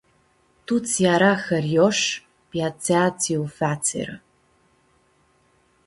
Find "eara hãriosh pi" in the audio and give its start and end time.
1.05-2.57